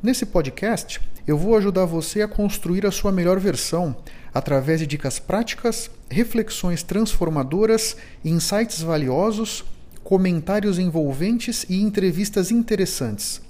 [0.00, 3.96] Nesse podcast, eu vou ajudar você a construir a sua melhor versão
[4.32, 9.64] através de dicas práticas, reflexões transformadoras, insights valiosos,
[10.04, 13.42] comentários envolventes e entrevistas interessantes.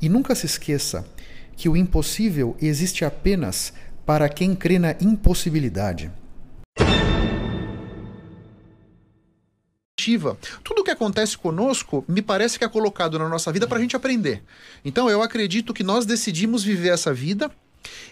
[0.00, 1.04] E nunca se esqueça
[1.56, 3.72] que o impossível existe apenas
[4.06, 6.08] para quem crê na impossibilidade.
[10.62, 13.80] Tudo o que acontece conosco me parece que é colocado na nossa vida para a
[13.80, 14.42] gente aprender.
[14.84, 17.50] Então eu acredito que nós decidimos viver essa vida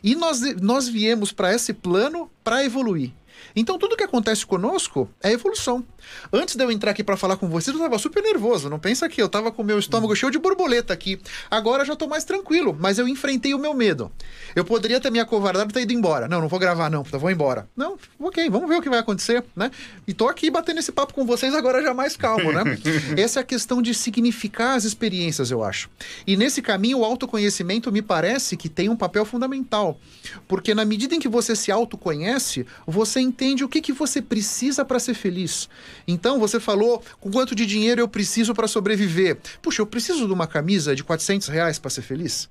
[0.03, 3.13] e nós, nós viemos para esse plano para evoluir.
[3.55, 5.85] Então tudo que acontece conosco é evolução.
[6.33, 8.69] Antes de eu entrar aqui para falar com vocês, eu estava super nervoso.
[8.69, 11.21] Não pensa que eu estava com meu estômago cheio de borboleta aqui.
[11.51, 14.11] Agora já estou mais tranquilo, mas eu enfrentei o meu medo.
[14.55, 16.29] Eu poderia ter me acovardado e ter ido embora.
[16.29, 17.69] Não, não vou gravar não, vou embora.
[17.77, 19.71] Não, ok, vamos ver o que vai acontecer, né?
[20.07, 22.63] E tô aqui batendo esse papo com vocês agora já mais calmo, né?
[23.17, 25.91] Essa é a questão de significar as experiências, eu acho.
[26.27, 29.99] E nesse caminho, o autoconhecimento me parece que tem um papel fundamental.
[30.47, 34.85] Porque na medida em que você se autoconhece, você entende o que, que você precisa
[34.85, 35.69] para ser feliz.
[36.07, 39.39] Então, você falou com quanto de dinheiro eu preciso para sobreviver.
[39.63, 42.49] Puxa, eu preciso de uma camisa de 400 reais para ser feliz?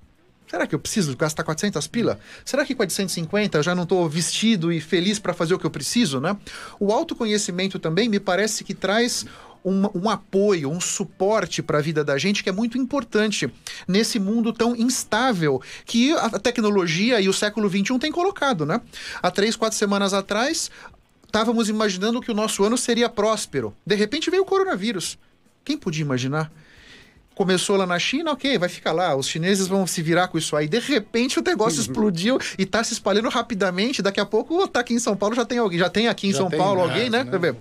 [0.49, 2.17] Será que eu preciso gastar 400 pila?
[2.45, 5.65] Será que com 450 eu já não estou vestido e feliz para fazer o que
[5.65, 6.37] eu preciso, né?
[6.79, 9.25] O autoconhecimento também me parece que traz
[9.63, 13.51] um, um, apoio, um suporte para a vida da gente que é muito importante
[13.87, 18.81] nesse mundo tão instável que a tecnologia e o século XXI têm colocado, né?
[19.21, 20.69] Há três, quatro semanas atrás,
[21.25, 23.73] estávamos imaginando que o nosso ano seria próspero.
[23.85, 25.17] De repente veio o coronavírus.
[25.63, 26.51] Quem podia imaginar?
[27.37, 29.15] Começou lá na China, ok, vai ficar lá.
[29.15, 30.67] Os chineses vão se virar com isso aí.
[30.67, 34.01] De repente o negócio explodiu e está se espalhando rapidamente.
[34.01, 35.77] Daqui a pouco tá aqui em São Paulo já tem alguém.
[35.77, 37.23] Já tem aqui em já São Paulo alguém, né?
[37.23, 37.55] né?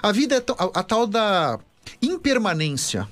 [0.00, 1.58] A vida é a, a tal da
[2.00, 3.08] impermanência.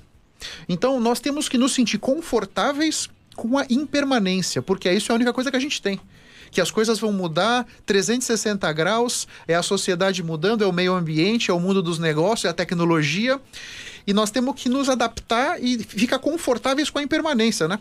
[0.69, 5.33] Então nós temos que nos sentir confortáveis com a impermanência, porque isso é a única
[5.33, 6.01] coisa que a gente tem
[6.55, 11.51] que as coisas vão mudar 360 graus, é a sociedade mudando, é o meio ambiente,
[11.51, 13.41] é o mundo dos negócios, é a tecnologia.
[14.07, 17.81] E nós temos que nos adaptar e ficar confortáveis com a impermanência, né?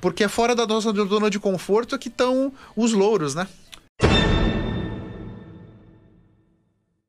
[0.00, 3.46] Porque é fora da nossa zona de conforto que estão os louros, né?